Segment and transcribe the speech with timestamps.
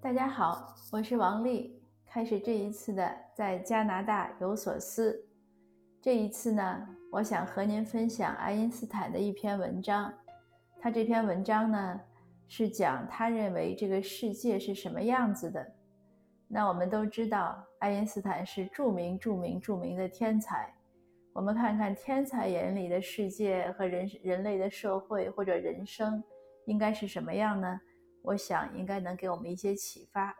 [0.00, 1.82] 大家好，我是王丽。
[2.06, 5.26] 开始这一次的在加拿大有所思。
[6.00, 10.14] 这一次呢，我想和您分享爱因斯坦的一篇文章。
[10.80, 12.00] 他这篇文章呢，
[12.46, 15.66] 是讲他认为这个世界是什么样子的。
[16.46, 20.72] 那我们都知道，爱因斯坦是著名、著名、著名的天才。
[21.32, 26.22] 我们看看天才眼里的世界和人人类的社会或者人生
[26.66, 27.80] 应该是什么样呢？
[28.28, 30.36] 我想应该能给我们一些启发。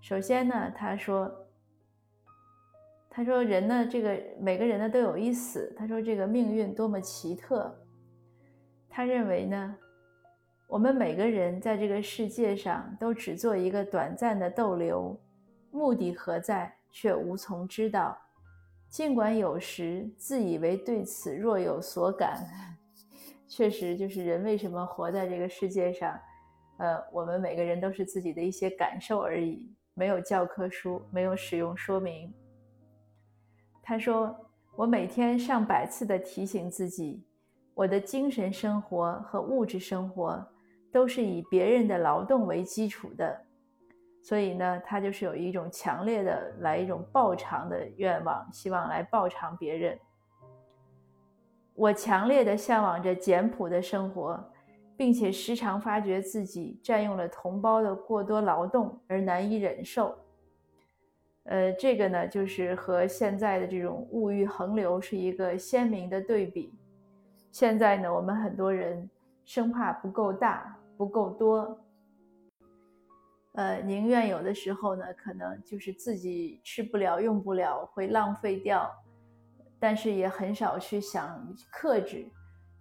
[0.00, 1.30] 首先呢，他说，
[3.10, 5.74] 他说人呢，这个每个人呢都有一死。
[5.76, 7.78] 他说这个命运多么奇特。
[8.88, 9.76] 他认为呢，
[10.66, 15.20] 我们每个人在这个世界上都只做一个短暂的逗留，
[15.70, 18.16] 目的何在，却无从知道。
[18.88, 22.46] 尽管有时自以为对此若有所感，
[23.46, 26.18] 确实就是人为什么活在这个世界上，
[26.82, 29.72] 呃，我们每个人都是自己的一些感受而已。
[29.94, 32.34] 没有教科书，没有使用说明。
[33.80, 34.36] 他说
[34.74, 37.24] ：“我每天上百次的提醒自己，
[37.72, 40.44] 我的精神生活和物质生活
[40.90, 43.40] 都是以别人的劳动为基础的。
[44.20, 49.96] 所以呢，他就是有一种强烈的来一种报偿的愿望，希望来报偿别人。
[51.74, 54.44] 我强烈的向往着简朴的生活。”
[55.02, 60.16] 并且时常发觉自己占用了同胞的过多劳动而难以忍受。
[61.42, 66.72] 呃，这个呢，就是和现在的这种物欲横流是一个鲜明的对比。
[67.50, 69.10] 现在呢，我们很多人
[69.44, 71.76] 生怕不够大、不够多，
[73.54, 78.88] 呃，宁愿有的时候呢，可能就是自己吃不了、用不了，会浪费掉，
[79.80, 82.24] 但是也很少去想克制。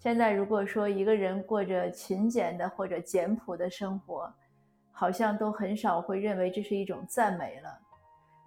[0.02, 4.34] 现在如果说一个人过着勤俭的或者简朴的生活，
[4.92, 7.70] 好像都很少会认为这是一种赞美了。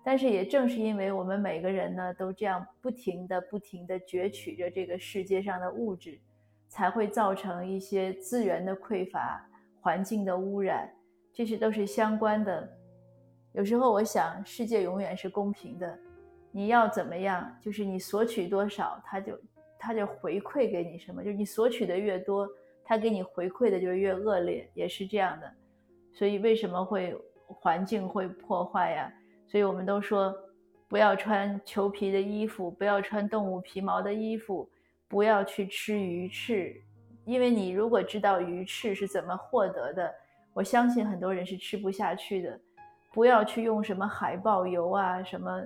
[0.03, 6.19] 但是也正是因为我们每个人呢都这样不停的、不停的攫取着这个世界上的物质，
[6.67, 9.49] 才会造成一些资源的匮乏、
[9.81, 10.93] 环境的污染，
[11.33, 12.69] 这些都是相关的。
[13.53, 15.97] 有时候我想，世界永远是公平的，
[16.51, 19.39] 你要怎么样，就是你索取多少，他就。
[19.85, 22.49] 他就回馈给你什么，就是你索取的越多，
[22.83, 25.53] 他给你回馈的就越恶劣，也是这样的。
[26.13, 27.15] 所以为什么会
[27.47, 29.13] 环境会破坏呀？
[29.47, 30.35] 所以我们都说
[30.89, 34.67] 不要穿裘皮的衣服，不要穿动物皮毛的衣服，
[35.07, 36.75] 不要去吃鱼翅，
[37.27, 40.15] 因为你如果知道鱼翅是怎么获得的，
[40.55, 42.59] 我相信很多人是吃不下去的。
[43.13, 45.63] 不要去用什么海豹油啊，什么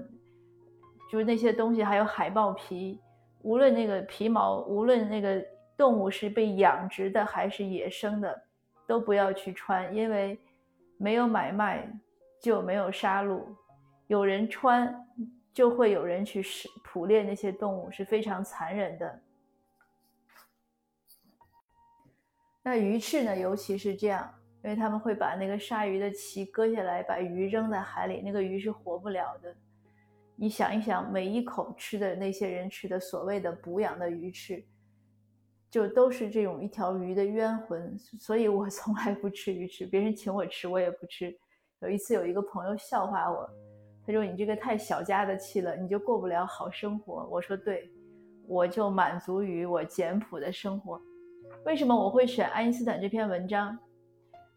[1.10, 3.00] 就是那些东西，还有海豹皮。
[3.42, 5.44] 无论那个皮毛，无论那个
[5.76, 8.42] 动物是被养殖的还是野生的，
[8.86, 10.38] 都不要去穿，因为
[10.96, 11.88] 没有买卖
[12.40, 13.42] 就没有杀戮，
[14.08, 14.92] 有人穿
[15.52, 16.42] 就会有人去
[16.84, 19.20] 捕猎那些动物，是非常残忍的。
[22.62, 29.56] 那鱼翅呢，尤其是这样，因为他们会把那个鲨鱼的鳍割下来，把鱼扔在海里，那个鱼是活不了的。
[30.40, 34.64] 你想一想，每一口吃的那些人吃的所谓的补养的鱼翅，
[35.68, 37.98] 就都是这种一条鱼的冤魂。
[37.98, 41.36] 所以我 从来不吃鱼翅，别人请我吃我也不吃。
[41.80, 43.50] 有一次有一个朋友笑话我，
[44.06, 47.90] 他说：“你这个太小家子气了，你就过不了好生活。”我说：“对，
[48.46, 51.02] 我就满足于我简朴的生活。”
[51.66, 53.76] 为什么我会选爱因斯坦这篇文章？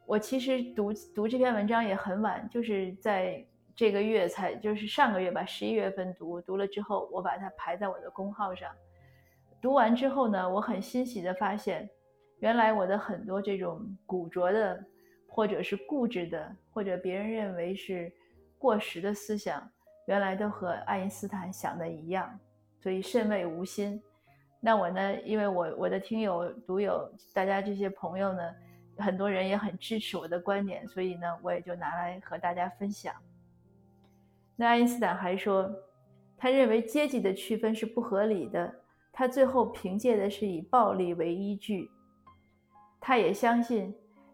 [0.05, 3.43] 我其实读读这篇文章也很晚，就是在。
[3.75, 8.69] 这个月才就是上个月吧，十一月份读读了之后，我把它排在我的公号上。
[9.61, 11.89] 读完之后呢，我很欣喜的发现，
[12.39, 14.83] 原来我的很多这种古拙的，
[15.27, 18.11] 或者是固执的，或者别人认为是
[18.57, 19.69] 过时的思想，
[20.07, 22.39] 原来都和爱因斯坦想的一样，
[22.79, 24.01] 所以甚为无心。
[24.59, 28.41] 那我呢，因为我我的听友读友，大家这些朋友呢，
[28.97, 33.13] 很多人也很支持我的观点，所以呢，我也就拿来和大家分享。
[34.61, 35.67] 那爱因斯坦还说，
[36.37, 38.71] 他认为阶级的区分是不合理的。
[39.11, 41.89] 他最后凭借的是以暴力为依据。
[42.99, 43.91] 他也相信，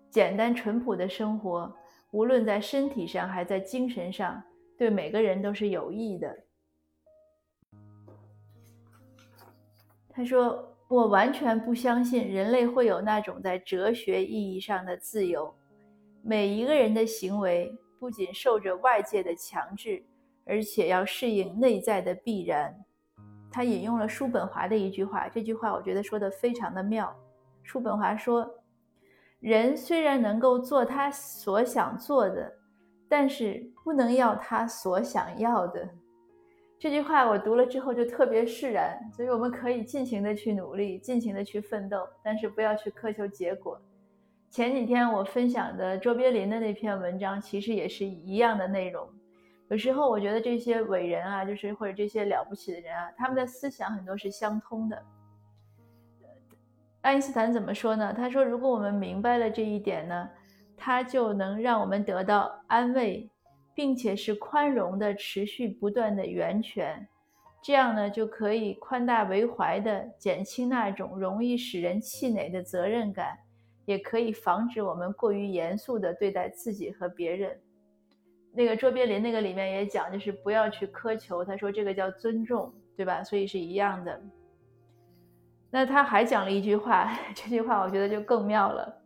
[0.09, 1.73] 简单淳朴的生活，
[2.11, 4.43] 无论在身体上还在精神上，
[4.77, 6.37] 对每个人都是有益的。
[10.09, 15.55] 他说：“我完全不相信人类会有那种在哲学意义上的自由。
[16.21, 20.03] 每一个人的行为不仅受着外界的强制。”
[20.47, 22.73] 而且要适应内在的必然。
[23.51, 27.15] 他引用了叔本华的一句话，这句话我觉得说的非常的妙。
[27.63, 28.49] 叔本华说
[29.39, 32.51] ：“人虽然能够做他所想做的，
[33.09, 35.89] 但是不能要他所想要的。
[36.79, 43.81] 这句话我读了之后就特别释然，所以我们可以尽情的去努力，尽情的去奋斗，但是不要去苛求结果。
[44.51, 49.09] 前几天我分享的卓别林的那篇文章，其实也是一样的内容。
[49.69, 55.03] 有时候我觉得这些伟人啊，就是或者这些了不起的人啊，他们的思想很多是相通的。
[57.01, 58.13] 爱因斯坦怎么说呢？
[58.13, 60.29] 他说：“如果我们明白了这一点呢，
[60.75, 63.29] 他就能让我们得到安慰，
[63.73, 67.05] 并且是宽容的、持续不断的源泉。
[67.61, 73.37] 这样呢，就可以宽大为怀的减轻那种容易使人气馁的责任感，
[73.85, 77.59] 也可以防止我们过于严肃的对待自己和别人。”
[78.53, 81.45] 那个卓别林那个里面也讲，就是不要去苛求。
[81.45, 83.23] 他说这个叫尊重，对吧？
[83.23, 84.21] 所以是一样的。
[85.69, 89.01] 那他还讲了一句话， 这句话我觉得就更妙了。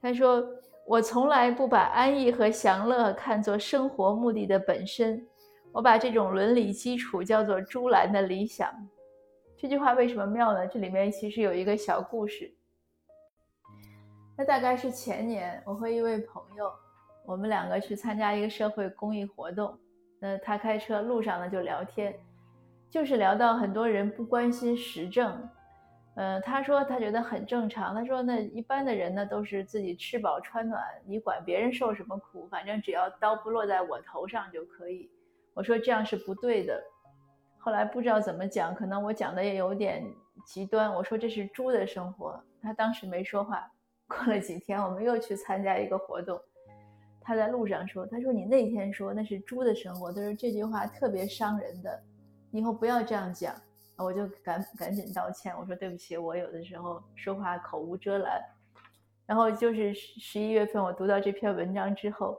[0.00, 0.42] 他说
[0.86, 5.24] ：“我从来不把安逸和享乐看作生活目的的本身，
[5.72, 8.72] 我把这种伦理基础叫做朱兰的理想。”
[9.58, 10.66] 这句话为什么妙呢？
[10.66, 12.52] 这里面其实有一个小故事。
[14.36, 16.72] 那大概是前年，我和一位朋友。
[17.24, 19.78] 我们两个去参加一个社会公益活动，
[20.20, 22.14] 那他开车路上呢就聊天，
[22.90, 25.48] 就是聊到很多人不关心时政，
[26.16, 35.10] 嗯，他说他觉得很正常，他说那一般的人呢都是自己吃饱穿暖，你管别人受什么苦，反正只要刀不落在我头上就可以。
[35.54, 36.82] 我说这样是不对的，
[37.58, 40.04] 后来不知道怎么讲，可能我讲的也有点
[40.44, 43.70] 极端，我说这是猪的生活，他当时没说话。
[44.08, 46.38] 过了几天，我们又去参加一个活动。
[47.22, 52.02] 他在路上说：“他说你那天说那是猪的生活，他说这句话特别伤人的，
[52.50, 53.54] 以后不要这样讲。”
[53.98, 58.42] 我就赶赶紧道歉，我说对不起，我有的时候说话口无遮拦。
[59.26, 62.36] 然后就是十一月份我读到这篇文章之后，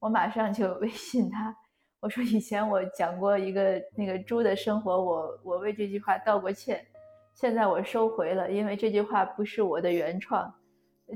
[0.00, 1.56] 我马上就微信他，
[2.00, 6.84] 我说以前我讲过一个那个猪的生活，我我为这句话道过歉，
[7.32, 10.52] 现在我收回了，因为这句话不是我的原创。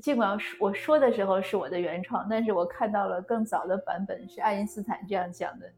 [0.00, 5.70] 尽管我说的时候是我的原创，但是我看到了更早的版本是爱因斯坦这样讲的。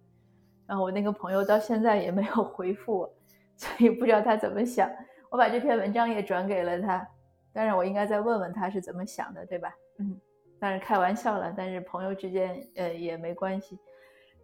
[0.67, 3.15] 然后我那个朋友到现在也没有回复我，
[3.57, 4.89] 所以不知道他怎么想。
[5.31, 7.07] 我把这篇文章也转给了他，
[7.53, 9.75] 当然我应该再问问他是怎么想的，对吧？
[9.99, 10.17] 嗯，
[10.61, 13.79] 当然开玩笑了，但是朋友之间呃也没关系。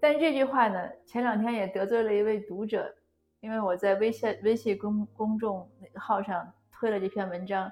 [0.00, 2.92] 但是这句话呢，前两天也得罪了一位读者，
[3.38, 7.70] 因为我在微信微信公公众号上推了这篇文章。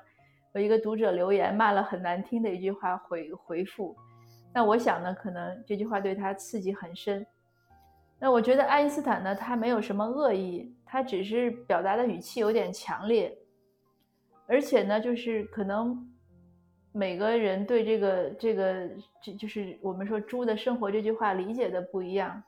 [0.58, 3.96] 有一个读者留言骂了很难听的一句话回回复，
[4.52, 7.24] 那我想呢，可能这句话对他刺激很深。
[8.18, 13.32] 那我觉得爱因斯坦呢，他没有什么恶意，他只是表达的语气有点强烈，
[14.48, 15.96] 而且呢，就是可能
[16.90, 18.90] 每个人对这个这个
[19.22, 22.42] 这就是我们说“猪的生活”这句话理解的不一样。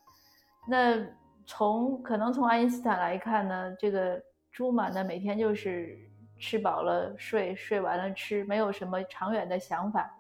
[0.69, 0.99] 那
[1.47, 4.21] 从可能从爱因斯坦来看呢，这个
[4.51, 5.97] 猪嘛，那每天就是。
[6.41, 10.11] 吃饱了睡，睡完了吃，没有什么长远的想法。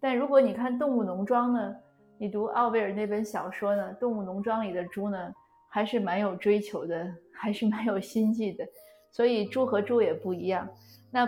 [0.00, 1.76] 但如果你看《动物农庄》呢，
[2.16, 5.32] 你读奥威尔那本小说呢，《动物农庄》里的猪呢，
[5.68, 8.66] 还是蛮有追求的，还是蛮有心计的。
[9.10, 10.68] 所以猪和猪也不一样。
[11.10, 11.26] 那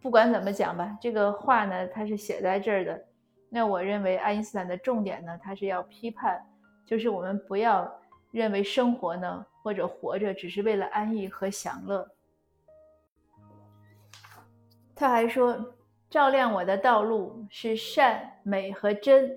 [0.00, 3.04] 不管怎么讲吧，这个话呢，它是写在这儿的。
[3.48, 6.44] 那我认为爱因斯坦的重点呢，他是要批判，
[6.84, 7.90] 就是我们不要
[8.30, 12.08] 认为生活呢，或者活着只是为了安逸和享乐。
[14.96, 15.74] 他还说
[16.08, 19.36] ：“照亮我的道路是善美和真。”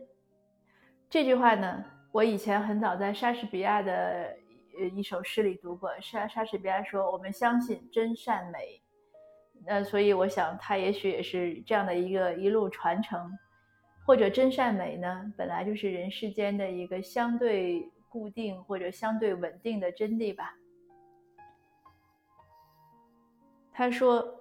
[1.09, 4.37] 这句话呢，我以前很早在莎士比亚的
[4.79, 5.89] 呃一首诗里读过。
[5.99, 8.79] 莎莎士比亚说：“我们相信真善美。”
[9.65, 13.31] 那所以我想，他也许也是这样的一个一路传承，
[14.05, 20.53] 或者真善美呢，本来就是人世间的一个相对固定或者相对稳定的真谛吧。
[23.73, 24.36] 他说。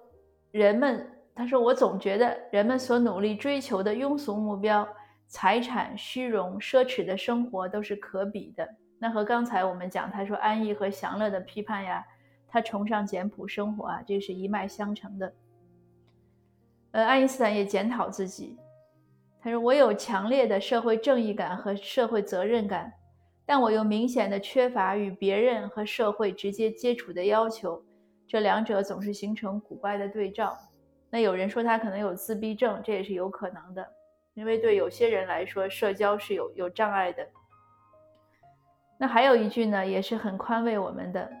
[0.57, 4.87] 人们，他说，我总觉得人们所努力追求的庸俗目标，
[5.27, 8.67] 财产、虚荣、奢侈的生活都是可比的。
[8.97, 12.03] 那和刚才我们讲，他说安逸和享乐的批判呀，
[12.47, 15.31] 他崇尚简朴生活啊，这是一脉相承的。
[16.89, 18.57] 呃，爱因斯坦也检讨自己，
[19.39, 22.91] 他说我有强烈的社会正义感和社会责任感，
[23.45, 27.83] 但我又明显的缺乏与别人和社会直接接触的要求。
[28.27, 30.57] 这两者总是形成古怪的对照。
[31.09, 33.87] 那有人说他可能有自闭症，这也是有可能的，
[34.33, 37.25] 因为对有些人来说，社交是有有障碍的。
[38.99, 41.31] 那还有一句呢，也是很宽慰我们的。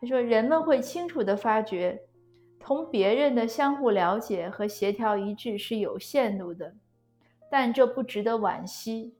[0.00, 2.00] 他说：“人们会清楚地发觉，
[2.60, 6.72] 同别人的相互了解和协调一致是有限度的，
[7.50, 9.14] 但这不值得惋惜，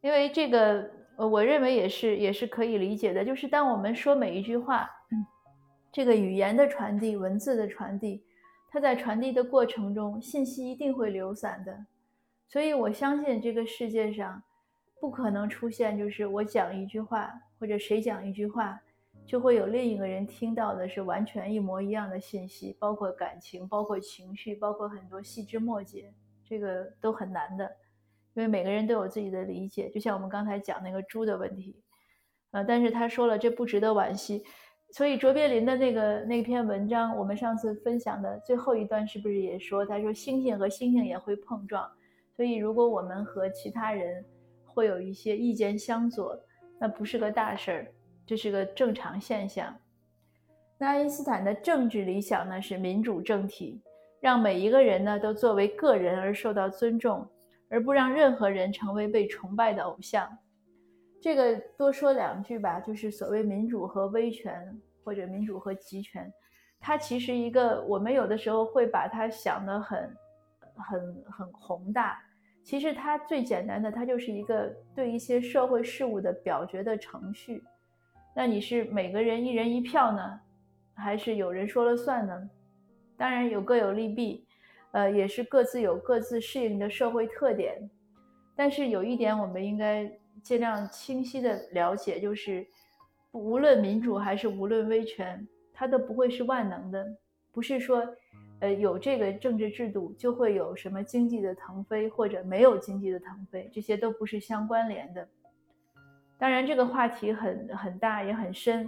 [0.00, 3.24] 因为这个，我认为也是也是可以理解的。
[3.24, 4.88] 就是当我们说每一句话，
[5.94, 8.24] 这个语言的传递、文字的传递，
[8.68, 11.86] 它在传递的过程中，信息一定会流散的。
[12.48, 14.42] 所以我相信这个世界上
[15.00, 18.80] 不可能出现，就是我讲一句话，或者谁讲一句话。
[19.24, 26.12] 就会有另一个人听到的是完全一模一样的信息，包括感情，包括情绪，包括很多细枝末节，
[26.44, 27.64] 这个都很难的，
[28.34, 29.88] 因为每个人都有自己的理解。
[29.88, 31.80] 就像我们刚才讲那个猪的问题，
[32.50, 34.44] 呃，但是他说了这不值得惋惜，
[34.96, 41.84] 所以卓别林的那个那篇文章，我们上次分享的最后一段是不是也说，他说星星和星星也会碰撞，
[42.36, 44.24] 所以如果我们和其他人
[44.64, 46.38] 会有一些意见相左，
[46.78, 47.86] 那不是个大事儿。
[48.24, 49.74] 这是个正常现象。
[50.78, 53.82] 那爱因斯坦的政治理想呢是民主政体，
[54.20, 57.28] 让每一个人呢都作为个人而受到尊重，
[57.68, 60.38] 而不让任何人成为被崇拜的偶像。
[61.24, 66.30] 这个多说两句吧，就是所谓民主和威权，或者民主和集权，
[66.78, 70.14] 它其实一个我们有的时候会把它想得很、
[70.76, 72.22] 很、很宏大。
[72.62, 77.64] 其实它最简单的，它就是一个对一些社会事务的表决的程序。
[78.36, 80.38] 那你是每个人一人一票呢，
[80.92, 82.50] 还是有人说了算呢？
[83.16, 84.46] 当然有各有利弊，
[84.92, 87.78] 呃，也是各自有各自适应的社会特点。
[88.54, 90.06] 但是有一点我们应该
[90.42, 92.66] 尽量清晰的了解，就是
[93.32, 97.06] 无论民主还是无论威权，它都不会是万能的。
[97.52, 98.04] 不是说，
[98.60, 105.26] 呃，有这个政治制度就会有什么经济的腾飞，或者没有经济的腾飞，这些都不是相关联的。
[106.36, 108.86] 当然，这个话题很很大，也很深，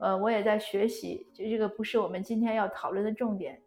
[0.00, 3.60] 呃，我也在学习，就这个不是我们今天要讨论的重点。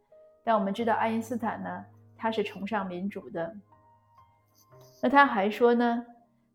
[0.44, 1.86] 但我们知道，爱因斯坦呢，
[2.18, 3.56] 他是崇尚民主的。
[5.01, 6.06] 那他还说呢，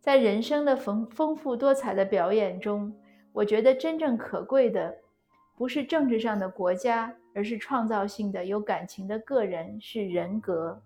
[0.09, 2.91] 在人生的丰丰富多彩的表演中，
[3.31, 4.97] 我觉得真正可贵的，
[5.55, 10.81] 不是政治上的国家，而是创造性的、有感情的个人，是人格。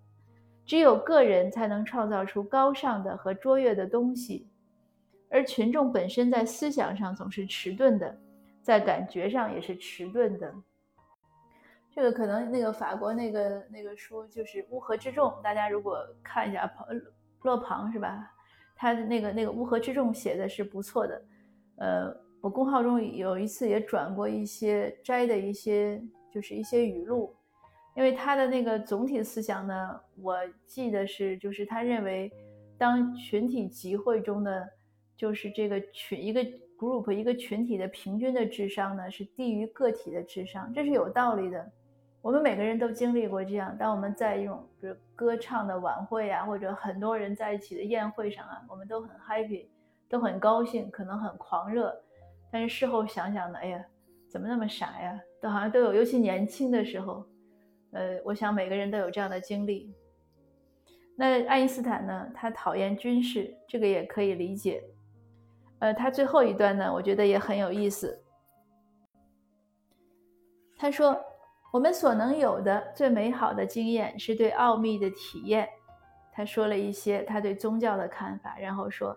[0.66, 4.48] 只有个人才能创造出高尚的和卓越的东西。
[5.30, 8.18] 而群众本身在思想上总是迟钝的，
[8.60, 10.52] 在感觉上也是迟钝的。
[11.92, 16.68] 这个可能那个法国那个那个书就是《乌合之众》，大家如果看一下，
[17.42, 18.31] 勒庞是吧？
[18.82, 21.22] 他的那个那个《乌合之众》写的是不错的。
[21.76, 27.32] 呃，我公号中有一次也转过一些摘的一些，就是一些语录，
[27.94, 30.36] 因为他的那个总体思想呢，我
[30.66, 32.28] 记得是就是他认为，
[32.76, 34.68] 当群体集会中的。
[35.14, 36.44] 就是这个群一个
[36.76, 41.72] group 一个群体的平均的智商呢，是低于个体的智商，这是有道理的。
[42.22, 49.66] 我们每个人都经历过这样，当我们在一种比如歌唱的晚会啊，或者很多人在一起的宴会上啊，我们都很 happy，
[50.08, 52.00] 都很高兴，可能很狂热。
[52.52, 53.84] 但是事后想想呢，哎呀，
[54.28, 55.20] 怎么那么傻呀？
[55.40, 57.26] 都好像都有，尤其年轻的时候，
[57.90, 59.92] 呃，我想每个人都有这样的经历。
[61.16, 64.84] 那爱因斯坦呢，他讨厌军事，这个也可以理解。
[65.80, 68.22] 呃，他最后一段呢，我觉得也很有意思。
[70.76, 71.20] 他说
[71.72, 75.68] ：“我们所能有的最美好的经验是对奥秘的体验。”
[76.32, 79.16] 他说了一些他对宗教的看法，然后说：“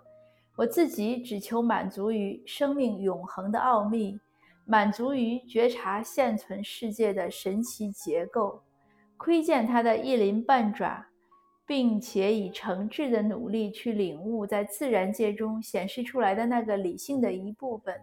[0.58, 4.20] 我自己只求满足于生命永恒的奥秘，
[4.66, 8.64] 满足于觉察现存世界的神奇结构，
[9.18, 11.06] 窥见它的一鳞半爪。”
[11.68, 18.00] 并且以诚挚的努力去领悟在自然界中显示出来的那个理性的一部分。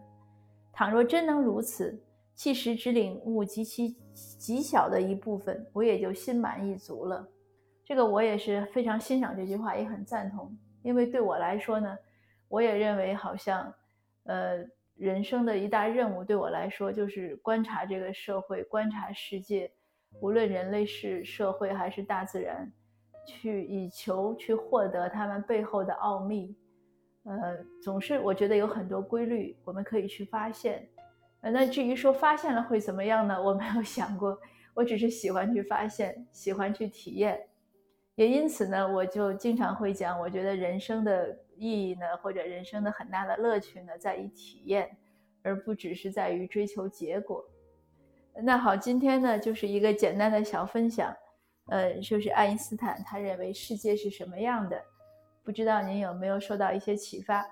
[0.72, 1.96] 倘若真能如此，
[2.34, 7.28] 即使只领悟极其极小的一部分，我也就心满意足了。
[7.84, 10.56] 这个我也是非常欣赏这句话，也很赞同。
[10.82, 11.96] 因为对我来说呢，
[12.48, 13.72] 我也认为好像，
[14.24, 14.64] 呃，
[14.96, 19.70] 人生的一大任务对我来说就是观察这个社会，观察世界，
[20.20, 22.70] 无论人类是社会还是大自然。
[23.24, 26.56] 去以求去获得他们背后的奥秘，
[27.22, 30.88] 呃，总是我觉得有很多规律，我们可以去发现。
[31.50, 33.36] 那至于说发现了会怎么样呢？
[33.42, 34.38] 我没有想过，
[34.74, 37.48] 我只是喜欢去发现，喜欢去体验。
[38.14, 44.96] 也因此呢，我就经常会讲，我觉得人生的意义呢，或者人生的很大的乐趣呢，在于体验，
[45.42, 47.44] 而不只是在于追求结果。
[48.44, 51.14] 那好，今天呢，就是一个简单的小分享。
[51.66, 54.82] 呃，就是爱因斯坦他认为世界是什么样的？
[55.42, 57.44] 不知道您有没有受到一些启发？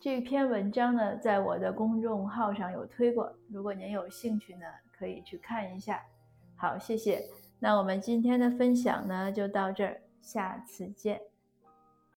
[0.00, 6.02] 这篇文章呢，在我的公众号上有推过，如果您有兴趣呢，可以去看一下。
[6.56, 7.24] 好，谢谢。
[7.58, 11.20] 那我们今天的分享呢，就到这儿，下次见。